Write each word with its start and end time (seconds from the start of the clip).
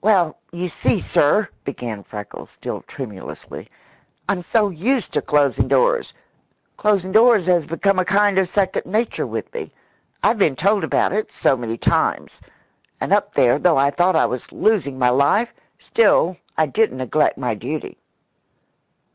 "Well, 0.00 0.38
you 0.50 0.70
see, 0.70 0.98
sir," 0.98 1.50
began 1.64 2.04
Freckles, 2.04 2.52
still 2.52 2.80
tremulously, 2.80 3.68
"I'm 4.26 4.40
so 4.40 4.70
used 4.70 5.12
to 5.12 5.20
closin' 5.20 5.68
doors. 5.68 6.14
Closin' 6.78 7.12
doors 7.12 7.44
has 7.44 7.66
become 7.66 7.98
a 7.98 8.04
kind 8.06 8.38
of 8.38 8.48
second 8.48 8.86
nature 8.86 9.26
with 9.26 9.52
me. 9.52 9.70
I've 10.22 10.38
been 10.38 10.56
told 10.56 10.84
about 10.84 11.12
it 11.12 11.30
so 11.30 11.54
many 11.54 11.76
times. 11.76 12.40
And 12.98 13.12
up 13.12 13.34
there, 13.34 13.58
though 13.58 13.76
I 13.76 13.90
thought 13.90 14.16
I 14.16 14.24
was 14.24 14.52
losin' 14.52 14.98
my 14.98 15.10
life, 15.10 15.52
still 15.78 16.38
I 16.56 16.64
didn't 16.64 16.96
neglect 16.96 17.36
my 17.36 17.54
duty." 17.54 17.98